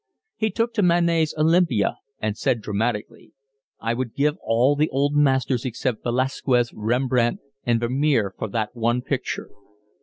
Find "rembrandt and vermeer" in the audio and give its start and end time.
6.73-8.33